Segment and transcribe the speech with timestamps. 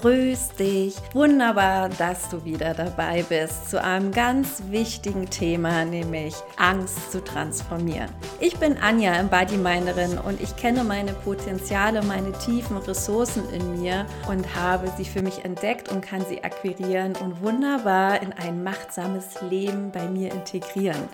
[0.00, 0.96] grüß dich.
[1.12, 8.08] Wunderbar, dass du wieder dabei bist zu einem ganz wichtigen Thema, nämlich Angst zu transformieren.
[8.38, 14.54] Ich bin Anja, Embodiminerin und ich kenne meine Potenziale, meine tiefen Ressourcen in mir und
[14.54, 19.90] habe sie für mich entdeckt und kann sie akquirieren und wunderbar in ein machtsames Leben
[19.90, 21.08] bei mir integrieren.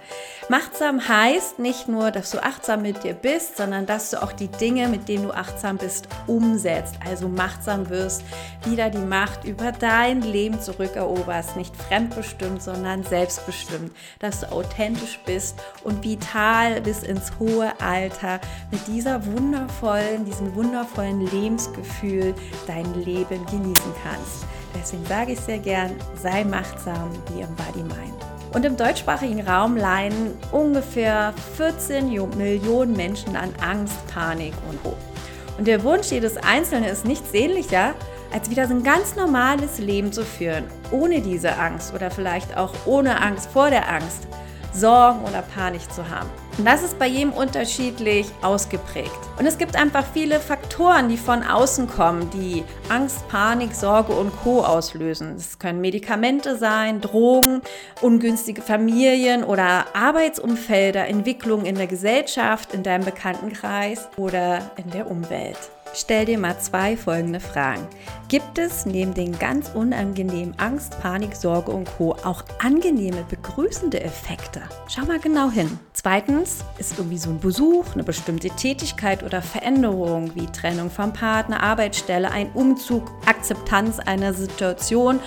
[0.49, 4.49] Machtsam heißt nicht nur, dass du achtsam mit dir bist, sondern dass du auch die
[4.49, 6.97] Dinge, mit denen du achtsam bist, umsetzt.
[7.07, 8.23] Also machtsam wirst,
[8.75, 11.57] wieder die Macht über dein Leben zurückeroberst.
[11.57, 13.93] Nicht fremdbestimmt, sondern selbstbestimmt.
[14.19, 18.41] Dass du authentisch bist und vital bis ins hohe Alter
[18.73, 22.35] mit dieser wundervollen, diesem wundervollen Lebensgefühl
[22.67, 24.45] dein Leben genießen kannst.
[24.77, 28.25] Deswegen sage ich sehr gern, sei machtsam wie im Body Mind.
[28.55, 34.99] Und im deutschsprachigen Raum leiden ungefähr 14 Millionen Menschen an Angst, Panik und Hoch.
[35.59, 37.95] Und der Wunsch jedes Einzelnen ist nichts sehnlicher,
[38.35, 42.73] als wieder so ein ganz normales Leben zu führen, ohne diese Angst oder vielleicht auch
[42.85, 44.27] ohne Angst vor der Angst,
[44.73, 46.29] Sorgen oder Panik zu haben.
[46.59, 49.19] Und das ist bei jedem unterschiedlich ausgeprägt.
[49.39, 54.33] Und es gibt einfach viele Faktoren, die von außen kommen, die Angst, Panik, Sorge und
[54.43, 55.37] Co auslösen.
[55.37, 57.63] Es können Medikamente sein, Drogen,
[58.01, 65.59] ungünstige Familien oder Arbeitsumfelder, Entwicklungen in der Gesellschaft, in deinem Bekanntenkreis oder in der Umwelt.
[65.97, 67.87] Stell dir mal zwei folgende Fragen.
[68.27, 72.17] Gibt es neben den ganz unangenehmen Angst, Panik, Sorge und Co.
[72.25, 74.63] auch angenehme, begrüßende Effekte?
[74.89, 75.79] Schau mal genau hin.
[75.93, 81.63] Zweitens ist irgendwie so ein Besuch, eine bestimmte Tätigkeit oder Veränderung wie Trennung vom Partner,
[81.63, 85.21] Arbeitsstelle, ein Umzug, Akzeptanz einer Situation,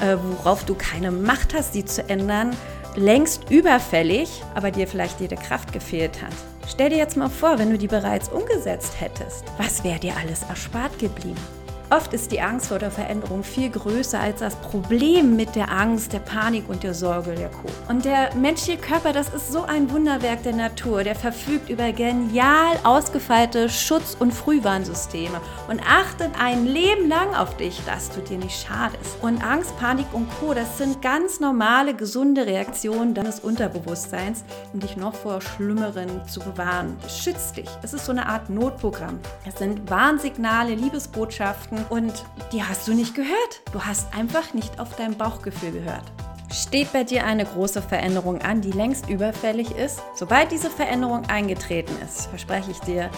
[0.00, 2.56] äh, worauf du keine Macht hast, sie zu ändern,
[2.96, 6.57] längst überfällig, aber dir vielleicht jede Kraft gefehlt hat.
[6.70, 10.42] Stell dir jetzt mal vor, wenn du die bereits umgesetzt hättest, was wäre dir alles
[10.42, 11.57] erspart geblieben?
[11.90, 16.12] Oft ist die Angst vor der Veränderung viel größer als das Problem mit der Angst,
[16.12, 17.68] der Panik und der Sorge der Co.
[17.88, 21.02] Und der menschliche Körper, das ist so ein Wunderwerk der Natur.
[21.02, 27.80] Der verfügt über genial ausgefeilte Schutz- und Frühwarnsysteme und achtet ein Leben lang auf dich,
[27.86, 29.16] dass du dir nicht schadest.
[29.22, 34.44] Und Angst, Panik und Co., das sind ganz normale, gesunde Reaktionen deines Unterbewusstseins,
[34.74, 36.98] um dich noch vor Schlimmeren zu bewahren.
[37.06, 37.70] Es schützt dich.
[37.82, 39.18] Es ist so eine Art Notprogramm.
[39.46, 43.62] Es sind Warnsignale, Liebesbotschaften, und die hast du nicht gehört.
[43.72, 46.04] Du hast einfach nicht auf dein Bauchgefühl gehört.
[46.52, 50.00] Steht bei dir eine große Veränderung an, die längst überfällig ist?
[50.14, 53.10] Sobald diese Veränderung eingetreten ist, verspreche ich dir,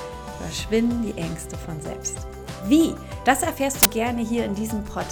[0.43, 2.19] verschwinden die Ängste von selbst.
[2.67, 2.95] Wie?
[3.25, 5.07] Das erfährst du gerne hier in diesem Pod.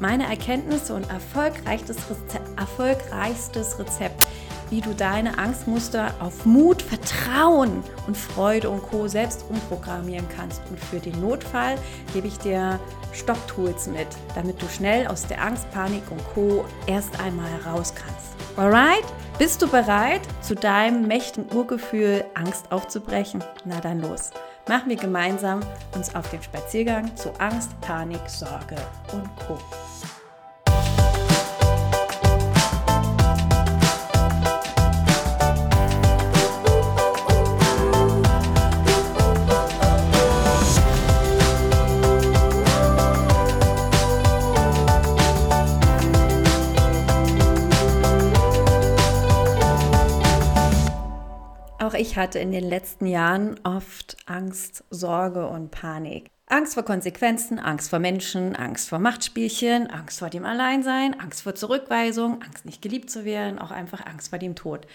[0.00, 4.26] Meine Erkenntnisse und erfolgreichstes Rezept, erfolgreichstes Rezept
[4.70, 9.08] wie du deine Angstmuster auf Mut, Vertrauen und Freude und Co.
[9.08, 10.62] selbst umprogrammieren kannst.
[10.70, 11.76] Und für den Notfall
[12.12, 12.78] gebe ich dir
[13.12, 16.64] Stopptools mit, damit du schnell aus der Angst, Panik und Co.
[16.86, 18.34] erst einmal raus kannst.
[18.56, 19.04] Alright?
[19.36, 23.42] Bist du bereit, zu deinem mächtigen Urgefühl Angst aufzubrechen?
[23.64, 24.30] Na dann los.
[24.68, 25.60] Machen wir gemeinsam
[25.94, 28.76] uns auf den Spaziergang zu Angst, Panik, Sorge
[29.12, 29.58] und Co.
[51.84, 56.30] Auch ich hatte in den letzten Jahren oft Angst, Sorge und Panik.
[56.46, 61.54] Angst vor Konsequenzen, Angst vor Menschen, Angst vor Machtspielchen, Angst vor dem Alleinsein, Angst vor
[61.54, 64.86] Zurückweisung, Angst nicht geliebt zu werden, auch einfach Angst vor dem Tod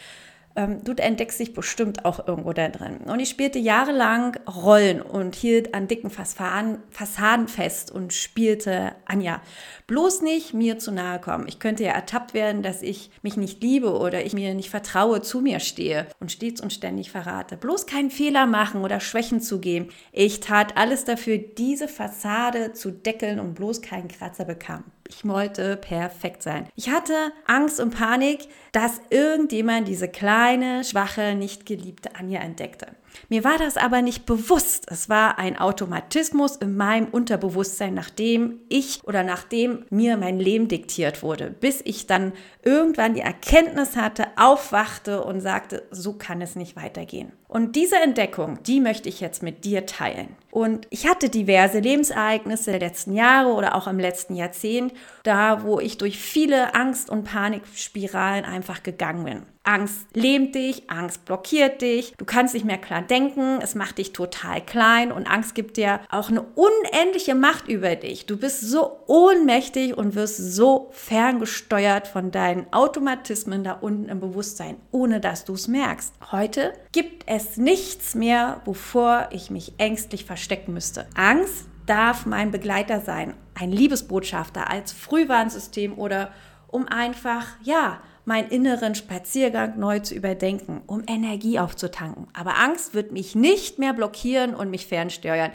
[0.55, 2.97] ähm, du entdeckst dich bestimmt auch irgendwo da drin.
[3.05, 9.41] Und ich spielte jahrelang Rollen und hielt an dicken Fassaden, fest und spielte Anja.
[9.87, 11.47] Bloß nicht mir zu nahe kommen.
[11.47, 15.21] Ich könnte ja ertappt werden, dass ich mich nicht liebe oder ich mir nicht vertraue,
[15.21, 17.57] zu mir stehe und stets und ständig verrate.
[17.57, 19.89] Bloß keinen Fehler machen oder Schwächen zugeben.
[20.11, 24.83] Ich tat alles dafür, diese Fassade zu deckeln und bloß keinen Kratzer bekam.
[25.09, 26.67] Ich wollte perfekt sein.
[26.75, 32.87] Ich hatte Angst und Panik, dass irgendjemand diese kleine, schwache, nicht geliebte Anja entdeckte.
[33.27, 34.85] Mir war das aber nicht bewusst.
[34.89, 41.21] Es war ein Automatismus in meinem Unterbewusstsein, nachdem ich oder nachdem mir mein Leben diktiert
[41.23, 42.33] wurde, bis ich dann
[42.63, 47.31] irgendwann die Erkenntnis hatte, aufwachte und sagte, so kann es nicht weitergehen.
[47.47, 50.35] Und diese Entdeckung, die möchte ich jetzt mit dir teilen.
[50.51, 54.93] Und ich hatte diverse Lebensereignisse der letzten Jahre oder auch im letzten Jahrzehnt,
[55.23, 59.43] da wo ich durch viele Angst- und Panikspiralen einfach gegangen bin.
[59.69, 64.13] Angst lähmt dich, Angst blockiert dich, du kannst nicht mehr klar denken, es macht dich
[64.13, 68.25] total klein und Angst gibt dir auch eine unendliche Macht über dich.
[68.25, 74.77] Du bist so ohnmächtig und wirst so ferngesteuert von deinen Automatismen da unten im Bewusstsein,
[74.89, 76.15] ohne dass du es merkst.
[76.31, 81.05] Heute gibt es nichts mehr, wovor ich mich ängstlich verstecken müsste.
[81.13, 86.31] Angst darf mein Begleiter sein, ein Liebesbotschafter als Frühwarnsystem oder
[86.71, 87.99] um einfach, ja,
[88.29, 92.27] meinen inneren Spaziergang neu zu überdenken, um Energie aufzutanken.
[92.33, 95.51] Aber Angst wird mich nicht mehr blockieren und mich fernsteuern.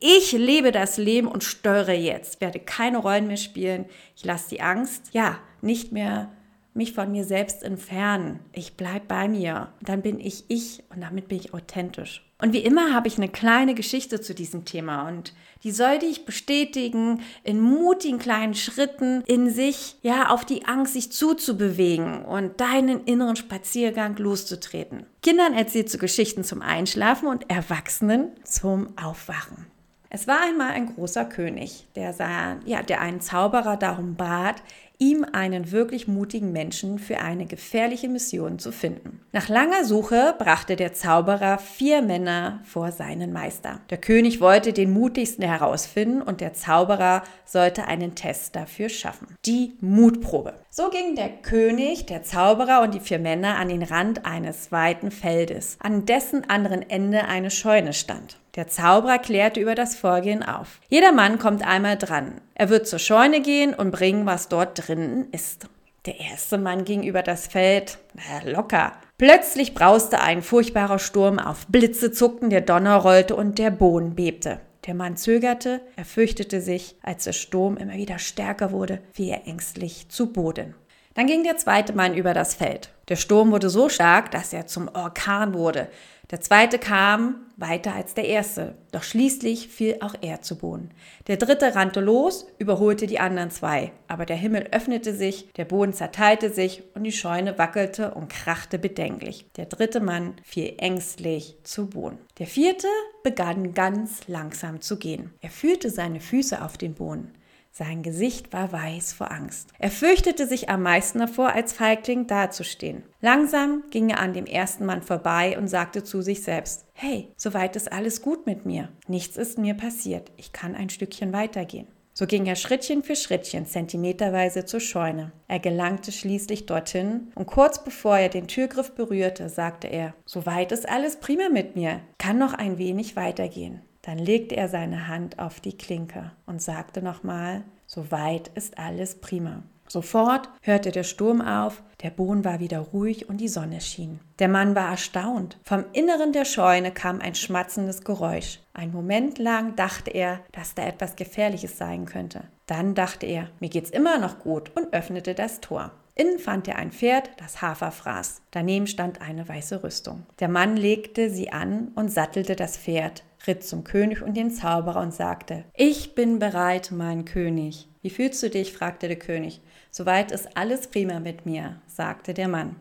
[0.00, 3.86] Ich lebe das Leben und steuere jetzt, werde keine Rollen mehr spielen.
[4.16, 6.32] Ich lasse die Angst, ja, nicht mehr
[6.74, 8.40] mich von mir selbst entfernen.
[8.52, 9.72] Ich bleibe bei mir.
[9.80, 12.27] Dann bin ich ich und damit bin ich authentisch.
[12.40, 15.32] Und wie immer habe ich eine kleine Geschichte zu diesem Thema und
[15.64, 21.10] die soll dich bestätigen, in mutigen kleinen Schritten in sich, ja, auf die Angst sich
[21.10, 25.04] zuzubewegen und deinen inneren Spaziergang loszutreten.
[25.20, 29.66] Kindern erzählst du Geschichten zum Einschlafen und Erwachsenen zum Aufwachen.
[30.10, 34.62] Es war einmal ein großer König, der, sah, ja, der einen Zauberer darum bat,
[34.98, 39.20] ihm einen wirklich mutigen Menschen für eine gefährliche Mission zu finden.
[39.32, 43.80] Nach langer Suche brachte der Zauberer vier Männer vor seinen Meister.
[43.90, 49.36] Der König wollte den mutigsten herausfinden und der Zauberer sollte einen Test dafür schaffen.
[49.46, 50.54] Die Mutprobe.
[50.70, 55.10] So ging der König, der Zauberer und die vier Männer an den Rand eines weiten
[55.10, 58.38] Feldes, an dessen anderen Ende eine Scheune stand.
[58.58, 60.80] Der Zauberer klärte über das Vorgehen auf.
[60.88, 62.40] Jeder Mann kommt einmal dran.
[62.56, 65.68] Er wird zur Scheune gehen und bringen, was dort drinnen ist.
[66.06, 68.94] Der erste Mann ging über das Feld, na, locker.
[69.16, 74.58] Plötzlich brauste ein furchtbarer Sturm auf, Blitze zuckten, der Donner rollte und der Boden bebte.
[74.86, 79.46] Der Mann zögerte, er fürchtete sich, als der Sturm immer wieder stärker wurde, fiel er
[79.46, 80.74] ängstlich zu Boden.
[81.18, 82.90] Dann ging der zweite Mann über das Feld.
[83.08, 85.88] Der Sturm wurde so stark, dass er zum Orkan wurde.
[86.30, 90.92] Der zweite kam weiter als der erste, doch schließlich fiel auch er zu Boden.
[91.26, 95.92] Der dritte rannte los, überholte die anderen zwei, aber der Himmel öffnete sich, der Boden
[95.92, 99.50] zerteilte sich und die Scheune wackelte und krachte bedenklich.
[99.56, 102.18] Der dritte Mann fiel ängstlich zu Boden.
[102.38, 102.86] Der vierte
[103.24, 105.34] begann ganz langsam zu gehen.
[105.40, 107.32] Er fühlte seine Füße auf den Boden.
[107.78, 109.70] Sein Gesicht war weiß vor Angst.
[109.78, 113.04] Er fürchtete sich am meisten davor, als Feigling dazustehen.
[113.20, 117.76] Langsam ging er an dem ersten Mann vorbei und sagte zu sich selbst, Hey, soweit
[117.76, 118.88] ist alles gut mit mir.
[119.06, 120.32] Nichts ist mir passiert.
[120.36, 121.86] Ich kann ein Stückchen weitergehen.
[122.14, 125.30] So ging er Schrittchen für Schrittchen zentimeterweise zur Scheune.
[125.46, 130.88] Er gelangte schließlich dorthin und kurz bevor er den Türgriff berührte, sagte er, Soweit ist
[130.88, 133.82] alles prima mit mir, kann noch ein wenig weitergehen.
[134.08, 139.64] Dann legte er seine Hand auf die Klinke und sagte nochmal, soweit ist alles prima.
[139.86, 144.18] Sofort hörte der Sturm auf, der Boden war wieder ruhig und die Sonne schien.
[144.38, 145.58] Der Mann war erstaunt.
[145.62, 148.60] Vom Inneren der Scheune kam ein schmatzendes Geräusch.
[148.72, 152.44] Ein Moment lang dachte er, dass da etwas Gefährliches sein könnte.
[152.64, 155.92] Dann dachte er, mir geht's immer noch gut und öffnete das Tor.
[156.14, 158.40] Innen fand er ein Pferd, das Hafer fraß.
[158.52, 160.24] Daneben stand eine weiße Rüstung.
[160.40, 165.00] Der Mann legte sie an und sattelte das Pferd ritt zum König und den Zauberer
[165.00, 167.88] und sagte, Ich bin bereit, mein König.
[168.02, 168.72] Wie fühlst du dich?
[168.72, 169.60] fragte der König.
[169.90, 172.76] Soweit ist alles prima mit mir, sagte der Mann.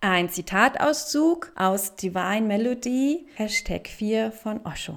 [0.00, 4.94] Ein Zitatauszug aus Divine Melody, Hashtag 4 von Osho.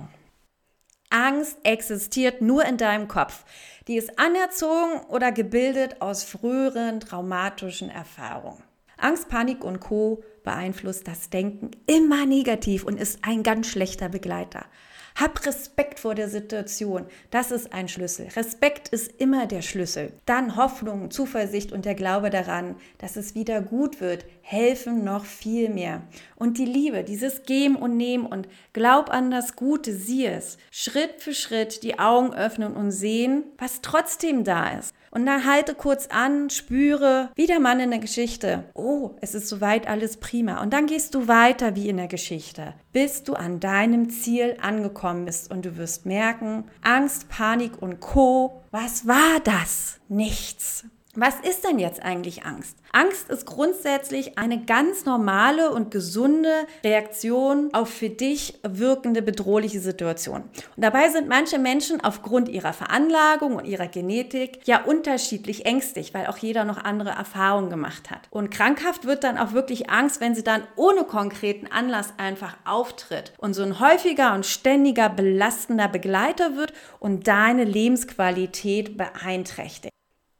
[1.09, 3.45] Angst existiert nur in deinem Kopf.
[3.87, 8.63] Die ist anerzogen oder gebildet aus früheren traumatischen Erfahrungen.
[8.97, 14.65] Angst, Panik und Co beeinflusst das Denken immer negativ und ist ein ganz schlechter Begleiter.
[15.15, 17.05] Hab Respekt vor der Situation.
[17.29, 18.27] Das ist ein Schlüssel.
[18.35, 20.13] Respekt ist immer der Schlüssel.
[20.25, 25.69] Dann Hoffnung, Zuversicht und der Glaube daran, dass es wieder gut wird, helfen noch viel
[25.69, 26.01] mehr.
[26.35, 30.57] Und die Liebe, dieses Geben und Nehmen und glaub an das Gute, sieh es.
[30.71, 34.95] Schritt für Schritt die Augen öffnen und sehen, was trotzdem da ist.
[35.13, 38.63] Und dann halte kurz an, spüre, wie der Mann in der Geschichte.
[38.73, 40.59] Oh, es ist soweit alles prima.
[40.63, 45.25] Und dann gehst du weiter wie in der Geschichte, bis du an deinem Ziel angekommen
[45.25, 48.63] bist und du wirst merken, Angst, Panik und Co.
[48.71, 49.99] Was war das?
[50.09, 50.85] Nichts.
[51.15, 52.75] Was ist denn jetzt eigentlich Angst?
[52.91, 60.41] Angst ist grundsätzlich eine ganz normale und gesunde Reaktion auf für dich wirkende bedrohliche Situation.
[60.75, 66.25] Und dabei sind manche Menschen aufgrund ihrer Veranlagung und ihrer Genetik ja unterschiedlich ängstlich, weil
[66.25, 68.21] auch jeder noch andere Erfahrungen gemacht hat.
[68.31, 73.33] Und krankhaft wird dann auch wirklich Angst, wenn sie dann ohne konkreten Anlass einfach auftritt
[73.37, 79.93] und so ein häufiger und ständiger belastender Begleiter wird und deine Lebensqualität beeinträchtigt.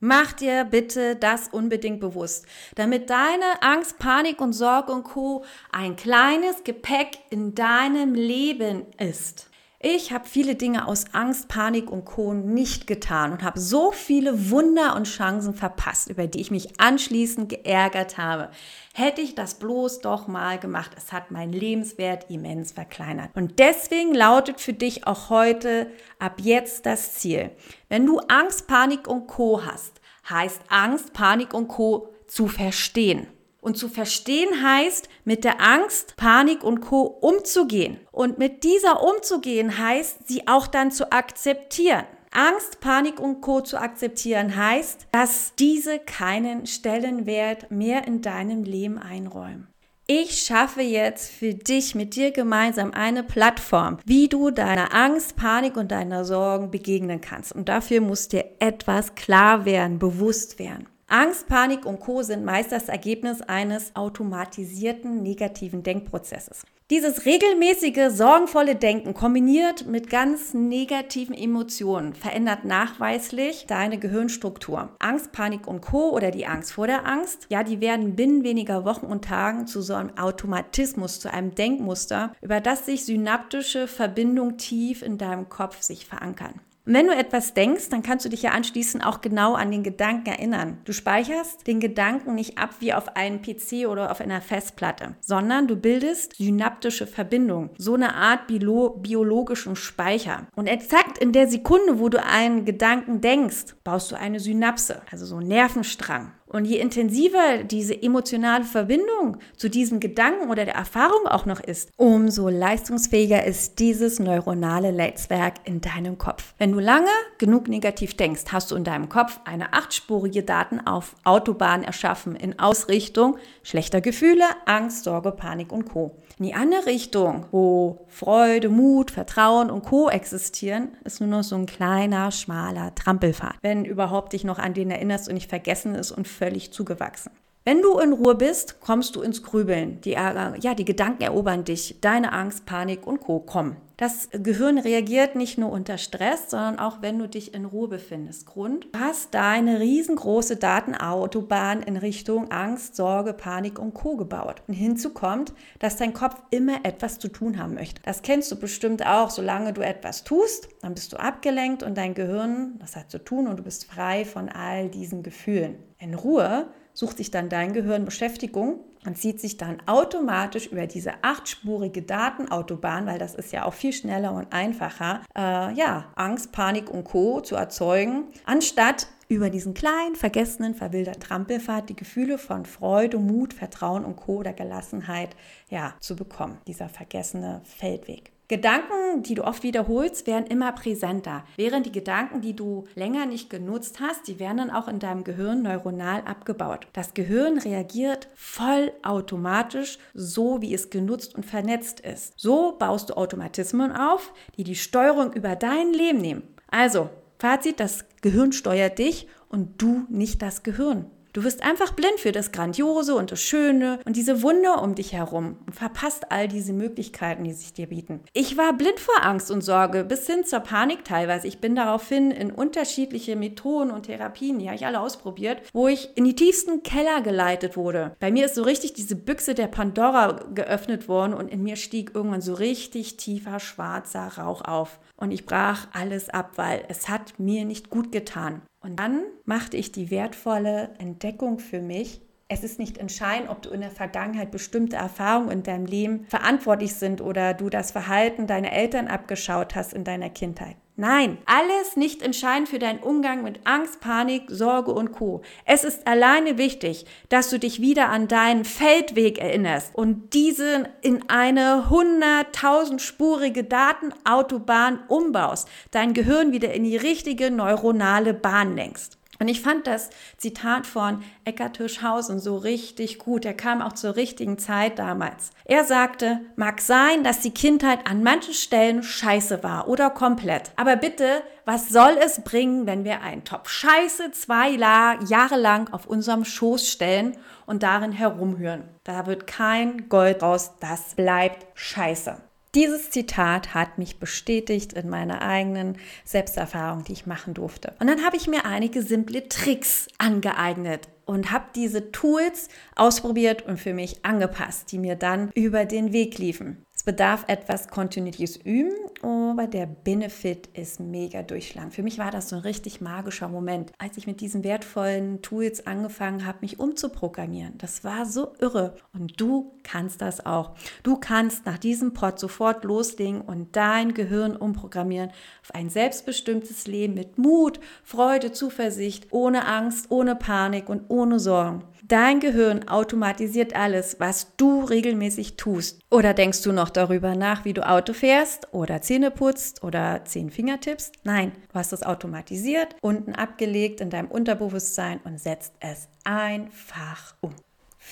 [0.06, 2.46] Mach dir bitte das unbedingt bewusst,
[2.76, 5.46] damit deine Angst, Panik und Sorge und Co.
[5.72, 9.50] ein kleines Gepäck in deinem Leben ist.
[9.86, 12.34] Ich habe viele Dinge aus Angst, Panik und Co.
[12.34, 17.50] nicht getan und habe so viele Wunder und Chancen verpasst, über die ich mich anschließend
[17.50, 18.50] geärgert habe.
[18.94, 20.92] Hätte ich das bloß doch mal gemacht.
[20.96, 23.32] Es hat meinen Lebenswert immens verkleinert.
[23.36, 27.52] Und deswegen lautet für dich auch heute ab jetzt das Ziel.
[27.90, 29.66] Wenn du Angst, Panik und Co.
[29.66, 30.00] hast,
[30.30, 32.08] heißt Angst, Panik und Co.
[32.28, 33.28] zu verstehen.
[33.64, 37.04] Und zu verstehen heißt, mit der Angst, Panik und Co.
[37.04, 37.98] umzugehen.
[38.12, 42.04] Und mit dieser umzugehen heißt, sie auch dann zu akzeptieren.
[42.32, 43.62] Angst, Panik und Co.
[43.62, 49.70] zu akzeptieren heißt, dass diese keinen Stellenwert mehr in deinem Leben einräumen.
[50.08, 55.78] Ich schaffe jetzt für dich mit dir gemeinsam eine Plattform, wie du deiner Angst, Panik
[55.78, 57.54] und deiner Sorgen begegnen kannst.
[57.54, 60.90] Und dafür muss dir etwas klar werden, bewusst werden.
[61.08, 66.64] Angst, Panik und Co sind meist das Ergebnis eines automatisierten negativen Denkprozesses.
[66.90, 74.90] Dieses regelmäßige, sorgenvolle Denken kombiniert mit ganz negativen Emotionen verändert nachweislich deine Gehirnstruktur.
[75.00, 76.12] Angst, Panik und Co.
[76.12, 79.82] oder die Angst vor der Angst, ja, die werden binnen weniger Wochen und Tagen zu
[79.82, 85.82] so einem Automatismus, zu einem Denkmuster, über das sich synaptische Verbindungen tief in deinem Kopf
[85.82, 86.60] sich verankern.
[86.86, 89.84] Und wenn du etwas denkst, dann kannst du dich ja anschließend auch genau an den
[89.84, 90.80] Gedanken erinnern.
[90.84, 95.68] Du speicherst den Gedanken nicht ab wie auf einem PC oder auf einer Festplatte, sondern
[95.68, 100.48] du bildest synaptische Verbindungen, so eine Art bio biologischen Speicher.
[100.56, 105.26] Und exakt in der Sekunde, wo du einen Gedanken denkst, baust du eine Synapse, also
[105.26, 106.34] so einen Nervenstrang.
[106.54, 111.90] Und je intensiver diese emotionale Verbindung zu diesem Gedanken oder der Erfahrung auch noch ist,
[111.98, 116.54] umso leistungsfähiger ist dieses neuronale Netzwerk in deinem Kopf.
[116.60, 121.16] Wenn du lange genug negativ denkst, hast du in deinem Kopf eine achtspurige Daten auf
[121.24, 126.16] Autobahn erschaffen in Ausrichtung schlechter Gefühle, Angst, Sorge, Panik und Co.
[126.44, 130.10] In die andere Richtung, wo Freude, Mut, Vertrauen und Co.
[130.10, 133.56] existieren, ist nur noch so ein kleiner, schmaler Trampelpfad.
[133.62, 137.32] Wenn überhaupt dich noch an den erinnerst und nicht vergessen ist und völlig zugewachsen.
[137.64, 140.02] Wenn du in Ruhe bist, kommst du ins Grübeln.
[140.02, 142.00] Die, ja, die Gedanken erobern dich.
[142.02, 143.40] Deine Angst, Panik und Co.
[143.40, 143.78] kommen.
[144.04, 148.46] Das Gehirn reagiert nicht nur unter Stress, sondern auch wenn du dich in Ruhe befindest.
[148.46, 154.18] Grund, du hast deine riesengroße Datenautobahn in Richtung Angst, Sorge, Panik und Co.
[154.18, 154.62] gebaut.
[154.68, 158.02] Und hinzu kommt, dass dein Kopf immer etwas zu tun haben möchte.
[158.04, 159.30] Das kennst du bestimmt auch.
[159.30, 163.48] Solange du etwas tust, dann bist du abgelenkt und dein Gehirn, das hat zu tun
[163.48, 165.78] und du bist frei von all diesen Gefühlen.
[165.98, 171.14] In Ruhe sucht sich dann dein Gehirn Beschäftigung und zieht sich dann automatisch über diese
[171.22, 176.90] achtspurige Datenautobahn, weil das ist ja auch viel schneller und einfacher, äh, ja, Angst, Panik
[176.90, 177.42] und Co.
[177.42, 184.06] zu erzeugen, anstatt über diesen kleinen, vergessenen, verwilderten Trampelpfad die Gefühle von Freude, Mut, Vertrauen
[184.06, 184.38] und Co.
[184.38, 185.36] oder Gelassenheit
[185.70, 186.60] ja, zu bekommen.
[186.68, 188.33] Dieser vergessene Feldweg.
[188.50, 193.50] Gedanken, die du oft wiederholst, werden immer präsenter, während die Gedanken, die du länger nicht
[193.50, 196.88] genutzt hast, die werden dann auch in deinem Gehirn neuronal abgebaut.
[196.92, 202.34] Das Gehirn reagiert vollautomatisch, so wie es genutzt und vernetzt ist.
[202.38, 206.44] So baust du Automatismen auf, die die Steuerung über dein Leben nehmen.
[206.68, 207.10] Also,
[207.40, 211.12] Fazit, das Gehirn steuert dich und du nicht das Gehirn.
[211.34, 215.14] Du wirst einfach blind für das Grandiose und das Schöne und diese Wunder um dich
[215.14, 218.20] herum und verpasst all diese Möglichkeiten, die sich dir bieten.
[218.34, 221.48] Ich war blind vor Angst und Sorge bis hin zur Panik teilweise.
[221.48, 226.16] Ich bin daraufhin in unterschiedliche Methoden und Therapien, die habe ich alle ausprobiert, wo ich
[226.16, 228.16] in die tiefsten Keller geleitet wurde.
[228.20, 232.12] Bei mir ist so richtig diese Büchse der Pandora geöffnet worden und in mir stieg
[232.14, 235.00] irgendwann so richtig tiefer schwarzer Rauch auf.
[235.16, 238.62] Und ich brach alles ab, weil es hat mir nicht gut getan.
[238.84, 242.22] Und dann machte ich die wertvolle Entdeckung für mich.
[242.50, 246.94] Es ist nicht entscheidend, ob du in der Vergangenheit bestimmte Erfahrungen in deinem Leben verantwortlich
[246.96, 250.76] sind oder du das Verhalten deiner Eltern abgeschaut hast in deiner Kindheit.
[250.96, 255.42] Nein, alles nicht entscheidend für deinen Umgang mit Angst, Panik, Sorge und Co.
[255.66, 261.28] Es ist alleine wichtig, dass du dich wieder an deinen Feldweg erinnerst und diesen in
[261.32, 269.18] eine hunderttausendspurige Datenautobahn umbaust, dein Gehirn wieder in die richtige neuronale Bahn lenkst.
[269.44, 273.44] Und ich fand das Zitat von Eckhard Hirschhausen so richtig gut.
[273.44, 275.50] Er kam auch zur richtigen Zeit damals.
[275.66, 280.72] Er sagte, mag sein, dass die Kindheit an manchen Stellen scheiße war oder komplett.
[280.78, 286.06] Aber bitte, was soll es bringen, wenn wir einen Topf Scheiße zwei Jahre lang auf
[286.06, 287.36] unserem Schoß stellen
[287.66, 288.88] und darin herumhören?
[289.04, 292.38] Da wird kein Gold raus, das bleibt Scheiße.
[292.76, 297.94] Dieses Zitat hat mich bestätigt in meiner eigenen Selbsterfahrung, die ich machen durfte.
[298.00, 303.78] Und dann habe ich mir einige simple Tricks angeeignet und habe diese Tools ausprobiert und
[303.78, 306.84] für mich angepasst, die mir dann über den Weg liefen.
[307.04, 311.94] Es bedarf etwas kontinuierliches Üben, aber der Benefit ist mega durchschlagend.
[311.94, 315.86] Für mich war das so ein richtig magischer Moment, als ich mit diesen wertvollen Tools
[315.86, 317.78] angefangen habe, mich umzuprogrammieren.
[317.78, 318.96] Das war so irre.
[319.12, 320.76] Und du kannst das auch.
[321.04, 325.32] Du kannst nach diesem Pod sofort loslegen und dein Gehirn umprogrammieren
[325.62, 331.84] auf ein selbstbestimmtes Leben mit Mut, Freude, Zuversicht, ohne Angst, ohne Panik und ohne Sorgen.
[332.06, 336.02] Dein Gehirn automatisiert alles, was du regelmäßig tust.
[336.12, 340.50] Oder denkst du noch darüber nach, wie du Auto fährst oder Zähne putzt oder zehn
[340.50, 341.16] Finger tippst?
[341.24, 347.56] Nein, du hast es automatisiert, unten abgelegt in deinem Unterbewusstsein und setzt es einfach um.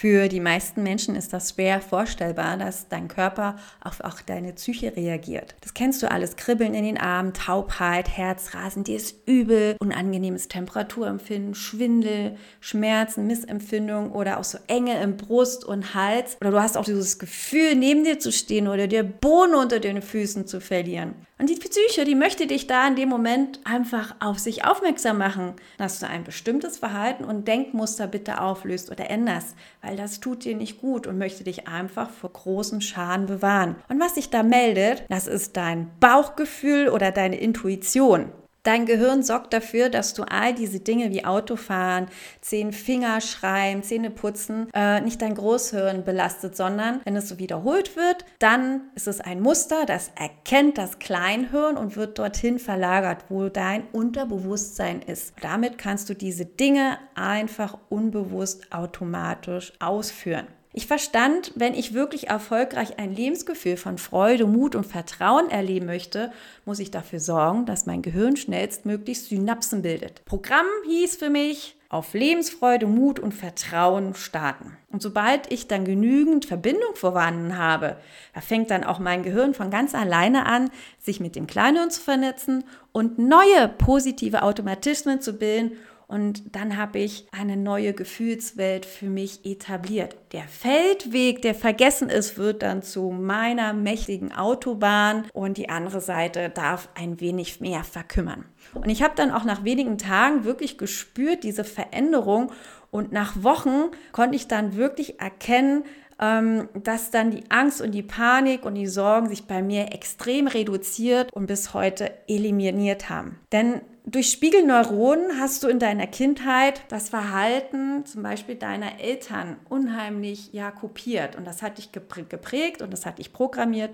[0.02, 4.96] Für die meisten Menschen ist das schwer vorstellbar, dass dein Körper auf auch deine Psyche
[4.96, 5.54] reagiert.
[5.62, 6.38] Das kennst du alles.
[6.38, 14.40] Kribbeln in den Armen, Taubheit, Herzrasen, dir ist übel, unangenehmes Temperaturempfinden, Schwindel, Schmerzen, Missempfindung oder
[14.40, 16.36] auch so Enge im Brust und Hals.
[16.42, 20.02] Oder du hast auch dieses Gefühl, neben dir zu stehen oder dir Bohnen unter den
[20.02, 21.14] Füßen zu verlieren.
[21.42, 25.54] Und die Psyche, die möchte dich da in dem Moment einfach auf sich aufmerksam machen,
[25.80, 30.56] dass du ein bestimmtes Verhalten und Denkmuster bitte auflöst oder änderst, weil das tut dir
[30.56, 33.76] nicht gut und möchte dich einfach vor großen Schaden bewahren.
[33.90, 38.32] Und was sich da meldet, das ist dein Bauchgefühl oder deine Intuition.
[38.64, 42.08] Dein Gehirn sorgt dafür, dass du all diese Dinge wie Autofahren,
[42.42, 47.96] zehn Finger schreien, Zähne putzen, äh, nicht dein Großhirn belastet, sondern wenn es so wiederholt
[47.96, 53.50] wird, dann ist es ein Muster, das erkennt das Kleinhirn und wird dorthin verlagert, wo
[53.50, 55.34] dein Unterbewusstsein ist.
[55.42, 60.48] Damit kannst du diese Dinge einfach unbewusst automatisch ausführen.
[60.74, 66.32] Ich verstand, wenn ich wirklich erfolgreich ein Lebensgefühl von Freude, Mut und Vertrauen erleben möchte,
[66.64, 70.24] muss ich dafür sorgen, dass mein Gehirn schnellstmöglich Synapsen bildet.
[70.24, 74.78] Programm hieß für mich, auf Lebensfreude, Mut und Vertrauen starten.
[74.94, 77.98] Und sobald ich dann genügend Verbindung vorhanden habe,
[78.34, 82.00] da fängt dann auch mein Gehirn von ganz alleine an, sich mit dem Kleinhirn zu
[82.00, 85.74] vernetzen und neue positive Automatismen zu bilden
[86.12, 90.18] und dann habe ich eine neue Gefühlswelt für mich etabliert.
[90.34, 96.50] Der Feldweg, der vergessen ist, wird dann zu meiner mächtigen Autobahn und die andere Seite
[96.50, 98.44] darf ein wenig mehr verkümmern.
[98.74, 102.52] Und ich habe dann auch nach wenigen Tagen wirklich gespürt, diese Veränderung.
[102.90, 105.86] Und nach Wochen konnte ich dann wirklich erkennen,
[106.20, 110.48] ähm, dass dann die Angst und die Panik und die Sorgen sich bei mir extrem
[110.48, 113.40] reduziert und bis heute eliminiert haben.
[113.54, 120.52] Denn durch Spiegelneuronen hast du in deiner Kindheit das Verhalten zum Beispiel deiner Eltern unheimlich
[120.54, 121.36] ja kopiert.
[121.36, 123.92] Und das hat dich geprägt und das hat dich programmiert.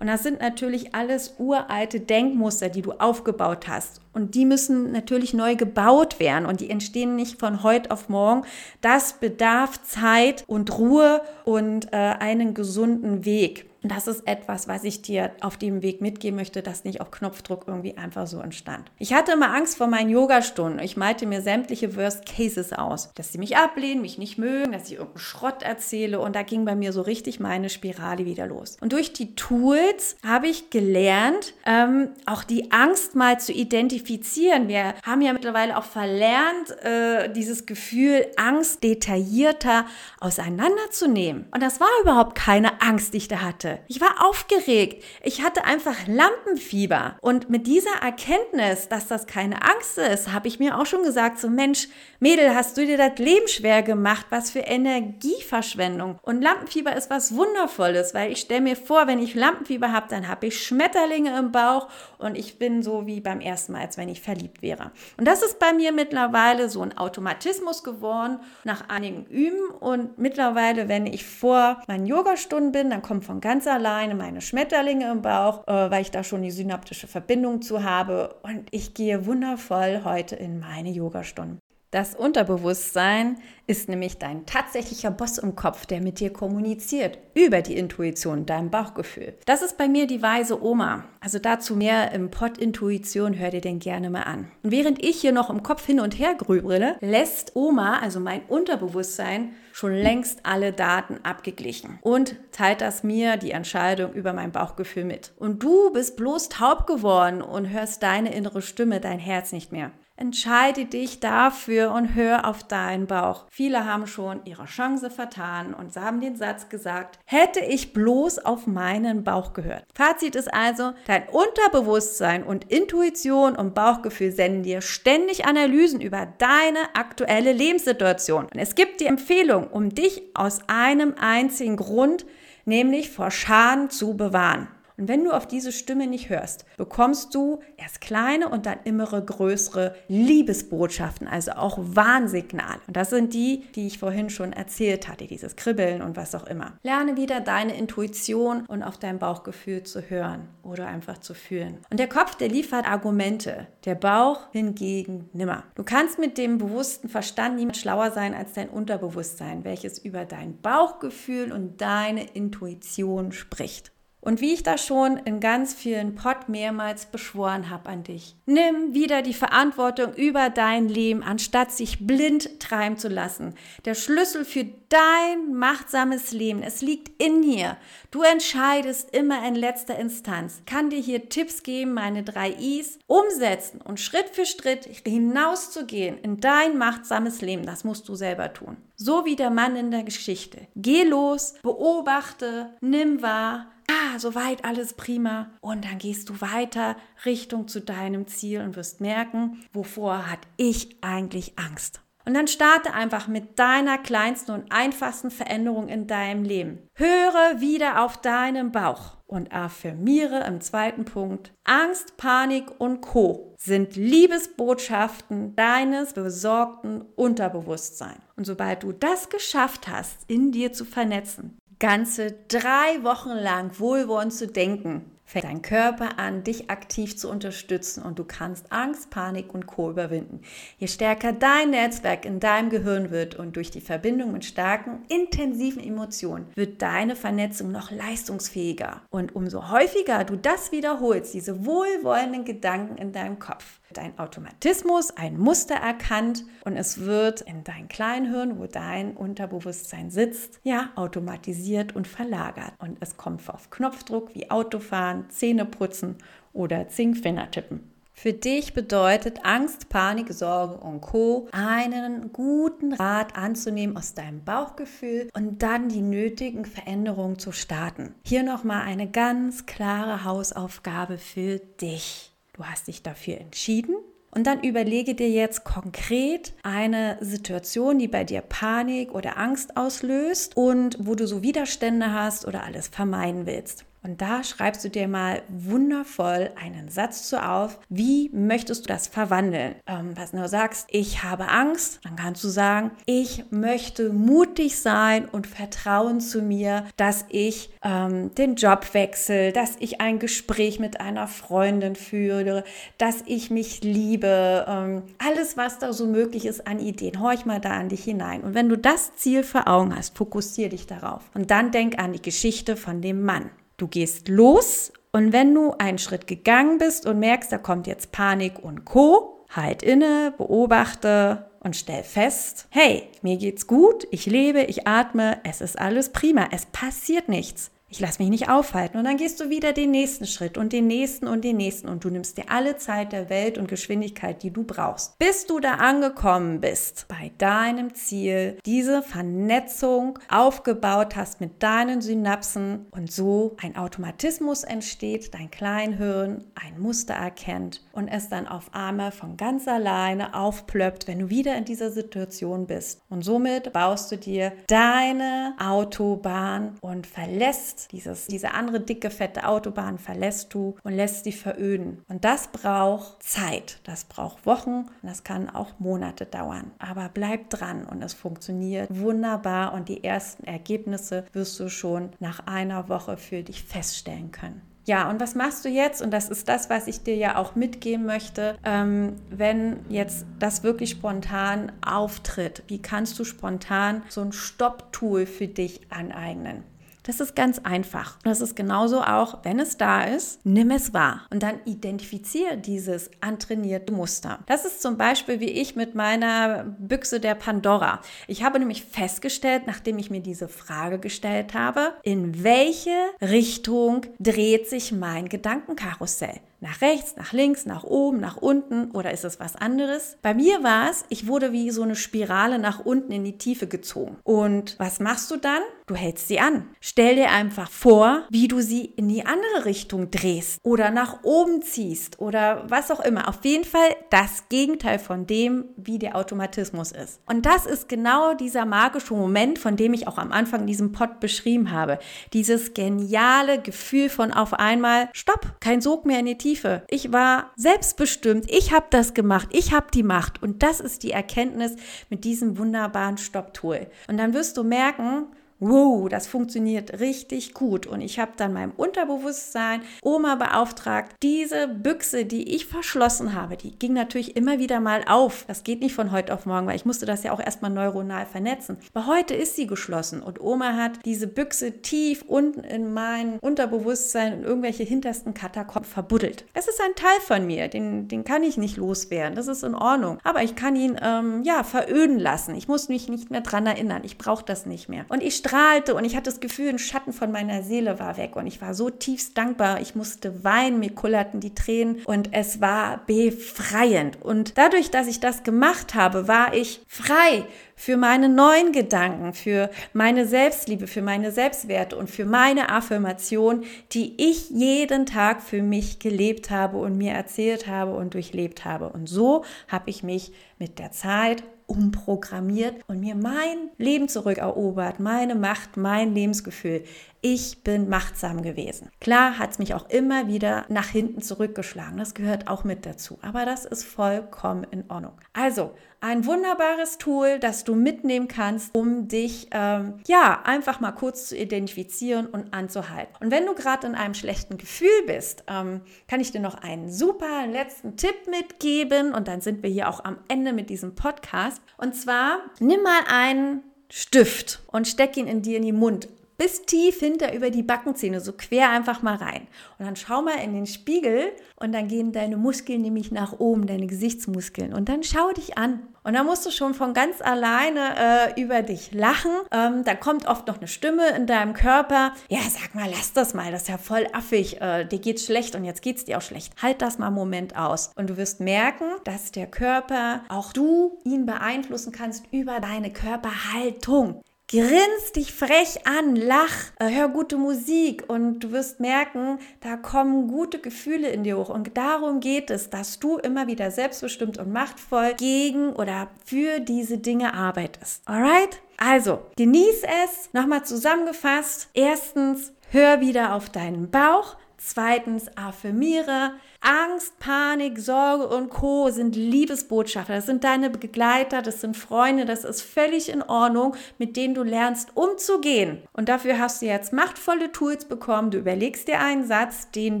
[0.00, 4.00] Und das sind natürlich alles uralte Denkmuster, die du aufgebaut hast.
[4.12, 6.46] Und die müssen natürlich neu gebaut werden.
[6.46, 8.42] Und die entstehen nicht von heute auf morgen.
[8.80, 15.02] Das bedarf Zeit und Ruhe und äh, einen gesunden Weg das ist etwas, was ich
[15.02, 18.90] dir auf dem Weg mitgeben möchte, das nicht auf Knopfdruck irgendwie einfach so entstand.
[18.98, 20.80] Ich hatte immer Angst vor meinen Yogastunden.
[20.80, 24.86] Ich malte mir sämtliche Worst Cases aus, dass sie mich ablehnen, mich nicht mögen, dass
[24.86, 28.76] ich irgendeinen Schrott erzähle und da ging bei mir so richtig meine Spirale wieder los.
[28.80, 34.68] Und durch die Tools habe ich gelernt, ähm, auch die Angst mal zu identifizieren.
[34.68, 39.86] Wir haben ja mittlerweile auch verlernt, äh, dieses Gefühl Angst detaillierter
[40.20, 41.46] auseinanderzunehmen.
[41.52, 43.73] Und das war überhaupt keine Angst, die ich da hatte.
[43.88, 45.02] Ich war aufgeregt.
[45.22, 47.16] Ich hatte einfach Lampenfieber.
[47.20, 51.38] Und mit dieser Erkenntnis, dass das keine Angst ist, habe ich mir auch schon gesagt,
[51.38, 51.88] so Mensch,
[52.20, 54.26] Mädel, hast du dir das Leben schwer gemacht?
[54.30, 56.18] Was für Energieverschwendung.
[56.22, 60.28] Und Lampenfieber ist was Wundervolles, weil ich stelle mir vor, wenn ich Lampenfieber habe, dann
[60.28, 64.08] habe ich Schmetterlinge im Bauch und ich bin so wie beim ersten Mal, als wenn
[64.08, 64.90] ich verliebt wäre.
[65.18, 69.68] Und das ist bei mir mittlerweile so ein Automatismus geworden, nach einigen Üben.
[69.80, 74.40] Und mittlerweile, wenn ich vor meinen Yogastunden bin, dann kommt von ganz ganz alleine meine
[74.40, 78.36] Schmetterlinge im Bauch, äh, weil ich da schon die synaptische Verbindung zu habe.
[78.42, 81.58] Und ich gehe wundervoll heute in meine Yogastunden.
[81.90, 83.36] Das Unterbewusstsein
[83.68, 88.68] ist nämlich dein tatsächlicher Boss im Kopf, der mit dir kommuniziert über die Intuition, dein
[88.70, 89.34] Bauchgefühl.
[89.46, 91.04] Das ist bei mir die weise Oma.
[91.20, 94.50] Also dazu mehr im Pod Intuition, hör dir den gerne mal an.
[94.64, 98.42] Und während ich hier noch im Kopf hin und her grübele, lässt Oma, also mein
[98.48, 105.04] Unterbewusstsein, schon längst alle Daten abgeglichen und teilt das mir die Entscheidung über mein Bauchgefühl
[105.04, 105.32] mit.
[105.36, 109.90] Und du bist bloß taub geworden und hörst deine innere Stimme, dein Herz nicht mehr.
[110.16, 113.46] Entscheide dich dafür und hör auf deinen Bauch.
[113.50, 118.68] Viele haben schon ihre Chance vertan und haben den Satz gesagt, hätte ich bloß auf
[118.68, 119.84] meinen Bauch gehört.
[119.92, 126.94] Fazit ist also, dein Unterbewusstsein und Intuition und Bauchgefühl senden dir ständig Analysen über deine
[126.94, 128.44] aktuelle Lebenssituation.
[128.44, 132.24] Und es gibt die Empfehlung, um dich aus einem einzigen Grund,
[132.66, 134.68] nämlich vor Schaden zu bewahren.
[134.96, 139.04] Und wenn du auf diese Stimme nicht hörst, bekommst du erst kleine und dann immer
[139.20, 142.80] größere Liebesbotschaften, also auch Warnsignale.
[142.86, 146.46] Und das sind die, die ich vorhin schon erzählt hatte, dieses Kribbeln und was auch
[146.46, 146.74] immer.
[146.82, 151.78] Lerne wieder deine Intuition und auf dein Bauchgefühl zu hören oder einfach zu fühlen.
[151.90, 155.64] Und der Kopf, der liefert Argumente, der Bauch hingegen nimmer.
[155.74, 160.60] Du kannst mit dem bewussten Verstand niemand schlauer sein als dein Unterbewusstsein, welches über dein
[160.60, 163.93] Bauchgefühl und deine Intuition spricht.
[164.24, 168.34] Und wie ich das schon in ganz vielen Pod mehrmals beschworen habe an dich.
[168.46, 173.54] Nimm wieder die Verantwortung über dein Leben, anstatt sich blind treiben zu lassen.
[173.84, 177.76] Der Schlüssel für dein machtsames Leben, es liegt in dir.
[178.10, 180.62] Du entscheidest immer in letzter Instanz.
[180.64, 186.40] Kann dir hier Tipps geben, meine drei Is, umsetzen und Schritt für Schritt hinauszugehen in
[186.40, 187.66] dein machtsames Leben.
[187.66, 188.78] Das musst du selber tun.
[188.96, 190.68] So wie der Mann in der Geschichte.
[190.76, 195.50] Geh los, beobachte, nimm wahr, ah, soweit alles prima.
[195.60, 200.96] Und dann gehst du weiter Richtung zu deinem Ziel und wirst merken, wovor hat ich
[201.02, 202.00] eigentlich Angst.
[202.26, 206.78] Und dann starte einfach mit deiner kleinsten und einfachsten Veränderung in deinem Leben.
[206.94, 213.96] Höre wieder auf deinen Bauch und affirmiere im zweiten Punkt, Angst, Panik und Co sind
[213.96, 218.20] Liebesbotschaften deines besorgten Unterbewusstseins.
[218.36, 224.32] Und sobald du das geschafft hast, in dir zu vernetzen, ganze drei Wochen lang wohlwollend
[224.32, 229.52] zu denken, fängt dein Körper an, dich aktiv zu unterstützen und du kannst Angst, Panik
[229.52, 229.90] und Co.
[229.90, 230.40] überwinden.
[230.78, 235.84] Je stärker dein Netzwerk in deinem Gehirn wird und durch die Verbindung mit starken, intensiven
[235.84, 239.02] Emotionen wird deine Vernetzung noch leistungsfähiger.
[239.10, 245.38] Und umso häufiger du das wiederholst, diese wohlwollenden Gedanken in deinem Kopf, ein Automatismus, ein
[245.38, 252.06] Muster erkannt und es wird in dein Kleinhirn, wo dein Unterbewusstsein sitzt, ja, automatisiert und
[252.06, 252.72] verlagert.
[252.78, 256.16] Und es kommt auf Knopfdruck wie Autofahren, Zähne putzen
[256.52, 257.94] oder Zinkfinger tippen.
[258.16, 261.48] Für dich bedeutet Angst, Panik, Sorge und Co.
[261.50, 268.14] einen guten Rat anzunehmen aus deinem Bauchgefühl und dann die nötigen Veränderungen zu starten.
[268.24, 272.33] Hier nochmal eine ganz klare Hausaufgabe für dich.
[272.54, 273.96] Du hast dich dafür entschieden.
[274.30, 280.56] Und dann überlege dir jetzt konkret eine Situation, die bei dir Panik oder Angst auslöst
[280.56, 283.84] und wo du so Widerstände hast oder alles vermeiden willst.
[284.04, 287.78] Und da schreibst du dir mal wundervoll einen Satz zu auf.
[287.88, 289.76] Wie möchtest du das verwandeln?
[289.86, 295.26] Ähm, was du sagst, ich habe Angst, dann kannst du sagen, ich möchte mutig sein
[295.26, 301.00] und vertrauen zu mir, dass ich ähm, den Job wechsle, dass ich ein Gespräch mit
[301.00, 302.64] einer Freundin führe,
[302.98, 304.66] dass ich mich liebe.
[304.68, 308.42] Ähm, alles, was da so möglich ist an Ideen, horch mal da an dich hinein.
[308.42, 311.22] Und wenn du das Ziel vor Augen hast, fokussiere dich darauf.
[311.32, 313.48] Und dann denk an die Geschichte von dem Mann.
[313.76, 318.12] Du gehst los und wenn du einen Schritt gegangen bist und merkst, da kommt jetzt
[318.12, 324.62] Panik und Co, halt inne, beobachte und stell fest, hey, mir geht's gut, ich lebe,
[324.62, 328.98] ich atme, es ist alles prima, es passiert nichts ich lasse mich nicht aufhalten.
[328.98, 332.02] Und dann gehst du wieder den nächsten Schritt und den nächsten und den nächsten und
[332.02, 335.74] du nimmst dir alle Zeit der Welt und Geschwindigkeit, die du brauchst, bis du da
[335.74, 343.76] angekommen bist bei deinem Ziel, diese Vernetzung aufgebaut hast mit deinen Synapsen und so ein
[343.76, 350.34] Automatismus entsteht, dein Kleinhirn ein Muster erkennt und es dann auf einmal von ganz alleine
[350.34, 353.02] aufplöppt, wenn du wieder in dieser Situation bist.
[353.08, 359.98] Und somit baust du dir deine Autobahn und verlässt dieses, diese andere dicke, fette Autobahn
[359.98, 362.02] verlässt du und lässt sie veröden.
[362.08, 363.80] Und das braucht Zeit.
[363.84, 366.70] Das braucht Wochen und das kann auch Monate dauern.
[366.78, 372.46] Aber bleib dran und es funktioniert wunderbar und die ersten Ergebnisse wirst du schon nach
[372.46, 374.62] einer Woche für dich feststellen können.
[374.86, 376.02] Ja, und was machst du jetzt?
[376.02, 380.62] Und das ist das, was ich dir ja auch mitgeben möchte, ähm, wenn jetzt das
[380.62, 382.62] wirklich spontan auftritt.
[382.68, 386.64] Wie kannst du spontan so ein Stopp-Tool für dich aneignen?
[387.04, 388.18] Das ist ganz einfach.
[388.24, 393.10] Das ist genauso auch, wenn es da ist, nimm es wahr und dann identifiziere dieses
[393.20, 394.38] antrainierte Muster.
[394.46, 398.00] Das ist zum Beispiel wie ich mit meiner Büchse der Pandora.
[398.26, 404.68] Ich habe nämlich festgestellt, nachdem ich mir diese Frage gestellt habe, in welche Richtung dreht
[404.68, 406.40] sich mein Gedankenkarussell?
[406.64, 410.16] Nach rechts, nach links, nach oben, nach unten oder ist es was anderes?
[410.22, 413.66] Bei mir war es, ich wurde wie so eine Spirale nach unten in die Tiefe
[413.66, 414.16] gezogen.
[414.24, 415.60] Und was machst du dann?
[415.86, 416.70] Du hältst sie an.
[416.80, 421.60] Stell dir einfach vor, wie du sie in die andere Richtung drehst oder nach oben
[421.60, 423.28] ziehst oder was auch immer.
[423.28, 427.20] Auf jeden Fall das Gegenteil von dem, wie der Automatismus ist.
[427.26, 430.92] Und das ist genau dieser magische Moment, von dem ich auch am Anfang in diesem
[430.92, 431.98] Pod beschrieben habe.
[432.32, 436.82] Dieses geniale Gefühl von auf einmal, stopp, kein Sog mehr in die Tiefe Tiefe.
[436.88, 438.48] Ich war selbstbestimmt.
[438.48, 439.48] Ich habe das gemacht.
[439.50, 440.40] Ich habe die Macht.
[440.42, 441.74] Und das ist die Erkenntnis
[442.10, 443.88] mit diesem wunderbaren Stopptool.
[444.06, 445.26] Und dann wirst du merken,
[445.68, 447.86] wow, das funktioniert richtig gut.
[447.86, 453.78] Und ich habe dann meinem Unterbewusstsein Oma beauftragt, diese Büchse, die ich verschlossen habe, die
[453.78, 455.44] ging natürlich immer wieder mal auf.
[455.46, 458.26] Das geht nicht von heute auf morgen, weil ich musste das ja auch erstmal neuronal
[458.26, 458.78] vernetzen.
[458.92, 464.32] Aber heute ist sie geschlossen und Oma hat diese Büchse tief unten in mein Unterbewusstsein
[464.34, 466.44] in irgendwelche hintersten Katakomben verbuddelt.
[466.54, 469.34] Es ist ein Teil von mir, den, den kann ich nicht loswerden.
[469.34, 470.18] Das ist in Ordnung.
[470.24, 472.54] Aber ich kann ihn, ähm, ja, veröden lassen.
[472.54, 474.02] Ich muss mich nicht mehr dran erinnern.
[474.04, 475.04] Ich brauche das nicht mehr.
[475.08, 478.34] Und ich strahlte und ich hatte das Gefühl, ein Schatten von meiner Seele war weg
[478.34, 479.80] und ich war so tiefst dankbar.
[479.80, 484.20] Ich musste weinen, mir kullerten die Tränen und es war befreiend.
[484.20, 487.44] Und dadurch, dass ich das gemacht habe, war ich frei
[487.76, 494.14] für meine neuen Gedanken, für meine Selbstliebe, für meine Selbstwerte und für meine Affirmation, die
[494.16, 498.88] ich jeden Tag für mich gelebt habe und mir erzählt habe und durchlebt habe.
[498.88, 505.34] Und so habe ich mich mit der Zeit umprogrammiert und mir mein Leben zurückerobert, meine
[505.34, 506.84] Macht, mein Lebensgefühl.
[507.20, 508.90] Ich bin machtsam gewesen.
[509.00, 511.96] Klar hat es mich auch immer wieder nach hinten zurückgeschlagen.
[511.96, 513.18] Das gehört auch mit dazu.
[513.22, 515.14] Aber das ist vollkommen in Ordnung.
[515.32, 515.72] Also,
[516.04, 521.36] ein wunderbares Tool, das du mitnehmen kannst, um dich ähm, ja einfach mal kurz zu
[521.36, 523.14] identifizieren und anzuhalten.
[523.20, 526.92] Und wenn du gerade in einem schlechten Gefühl bist, ähm, kann ich dir noch einen
[526.92, 531.62] super letzten Tipp mitgeben und dann sind wir hier auch am Ende mit diesem Podcast.
[531.78, 536.08] Und zwar nimm mal einen Stift und steck ihn in dir in den Mund
[536.44, 539.46] bis tief hinter über die Backenzähne, so quer einfach mal rein.
[539.78, 543.66] Und dann schau mal in den Spiegel und dann gehen deine Muskeln nämlich nach oben,
[543.66, 544.74] deine Gesichtsmuskeln.
[544.74, 545.80] Und dann schau dich an.
[546.02, 549.30] Und dann musst du schon von ganz alleine äh, über dich lachen.
[549.50, 552.12] Ähm, da kommt oft noch eine Stimme in deinem Körper.
[552.28, 554.60] Ja, sag mal, lass das mal, das ist ja voll affig.
[554.60, 556.52] Äh, dir geht's schlecht und jetzt geht's dir auch schlecht.
[556.60, 557.90] Halt das mal einen Moment aus.
[557.96, 564.22] Und du wirst merken, dass der Körper, auch du ihn beeinflussen kannst über deine Körperhaltung.
[564.48, 570.28] Grins dich frech an, lach, äh, hör gute Musik und du wirst merken, da kommen
[570.28, 571.48] gute Gefühle in dir hoch.
[571.48, 576.98] Und darum geht es, dass du immer wieder selbstbestimmt und machtvoll gegen oder für diese
[576.98, 578.06] Dinge arbeitest.
[578.06, 578.60] Alright?
[578.76, 580.28] Also, genieß es.
[580.34, 581.70] Nochmal zusammengefasst.
[581.72, 584.36] Erstens, hör wieder auf deinen Bauch.
[584.58, 586.34] Zweitens, affirmiere.
[586.64, 588.88] Angst, Panik, Sorge und Co.
[588.88, 590.14] sind Liebesbotschafter.
[590.14, 592.24] Das sind deine Begleiter, das sind Freunde.
[592.24, 595.82] Das ist völlig in Ordnung, mit denen du lernst umzugehen.
[595.92, 598.30] Und dafür hast du jetzt machtvolle Tools bekommen.
[598.30, 600.00] Du überlegst dir einen Satz, den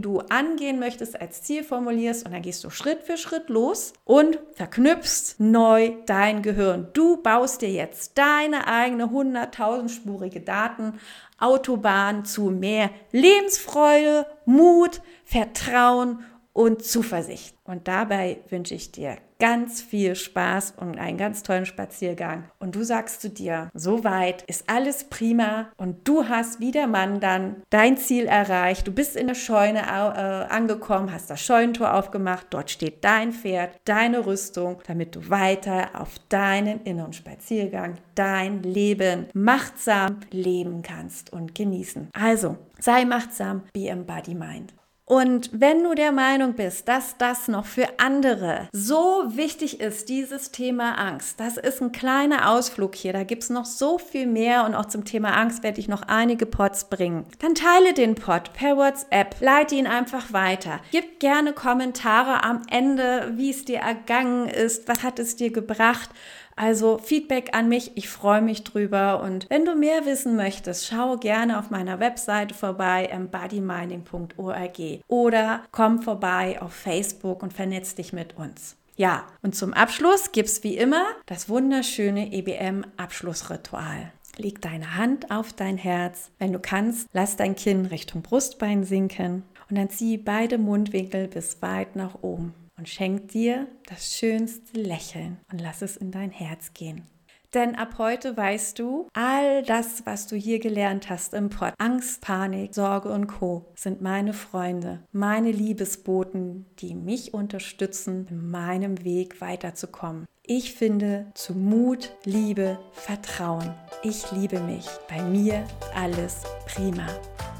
[0.00, 4.38] du angehen möchtest, als Ziel formulierst und dann gehst du Schritt für Schritt los und
[4.54, 6.88] verknüpfst neu dein Gehirn.
[6.94, 10.94] Du baust dir jetzt deine eigene 100.000-spurige Daten
[11.38, 17.54] Autobahn zu mehr Lebensfreude, Mut, Vertrauen und Zuversicht.
[17.64, 22.44] Und dabei wünsche ich dir ganz viel Spaß und einen ganz tollen Spaziergang.
[22.58, 27.20] Und du sagst zu dir, soweit ist alles prima und du hast wie der Mann
[27.20, 28.86] dann dein Ziel erreicht.
[28.86, 32.46] Du bist in der Scheune äh, angekommen, hast das Scheunentor aufgemacht.
[32.50, 39.26] Dort steht dein Pferd, deine Rüstung, damit du weiter auf deinen inneren Spaziergang, dein Leben
[39.34, 42.08] machtsam leben kannst und genießen.
[42.12, 44.72] Also, sei machtsam, be embody mind.
[45.06, 50.50] Und wenn du der Meinung bist, dass das noch für andere so wichtig ist, dieses
[50.50, 54.64] Thema Angst, das ist ein kleiner Ausflug hier, da gibt es noch so viel mehr
[54.64, 58.54] und auch zum Thema Angst werde ich noch einige Pods bringen, dann teile den Pod
[58.54, 60.80] per WhatsApp, leite ihn einfach weiter.
[60.90, 66.08] Gib gerne Kommentare am Ende, wie es dir ergangen ist, was hat es dir gebracht
[66.56, 69.22] Also Feedback an mich, ich freue mich drüber.
[69.22, 76.02] Und wenn du mehr wissen möchtest, schau gerne auf meiner Webseite vorbei, embodyminding.org oder komm
[76.02, 78.76] vorbei auf Facebook und vernetz dich mit uns.
[78.96, 84.12] Ja, und zum Abschluss gibt es wie immer das wunderschöne EBM-Abschlussritual.
[84.36, 86.30] Leg deine Hand auf dein Herz.
[86.38, 91.60] Wenn du kannst, lass dein Kinn Richtung Brustbein sinken und dann zieh beide Mundwinkel bis
[91.60, 96.72] weit nach oben und schenk dir das schönste Lächeln und lass es in dein Herz
[96.74, 97.06] gehen.
[97.54, 102.20] Denn ab heute weißt du, all das, was du hier gelernt hast im Pott, Angst,
[102.20, 109.40] Panik, Sorge und Co., sind meine Freunde, meine Liebesboten, die mich unterstützen, in meinem Weg
[109.40, 110.26] weiterzukommen.
[110.42, 113.72] Ich finde zu Mut, Liebe, Vertrauen.
[114.02, 114.86] Ich liebe mich.
[115.08, 117.06] Bei mir alles prima.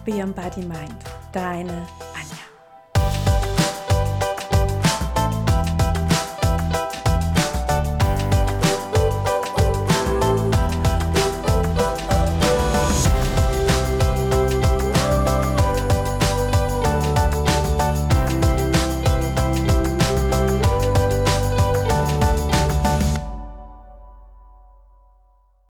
[0.05, 0.97] Be Body Mind.
[1.33, 1.87] Deine